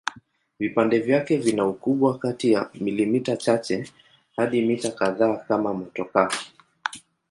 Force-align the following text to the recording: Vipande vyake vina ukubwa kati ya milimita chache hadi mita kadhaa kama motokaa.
Vipande 0.59 0.99
vyake 0.99 1.37
vina 1.37 1.67
ukubwa 1.67 2.17
kati 2.19 2.51
ya 2.51 2.69
milimita 2.73 3.37
chache 3.37 3.91
hadi 4.35 4.61
mita 4.61 4.91
kadhaa 4.91 5.35
kama 5.37 5.73
motokaa. 5.73 6.29